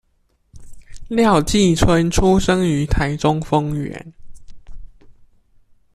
[1.09, 4.13] 廖繼春出生於台中豐原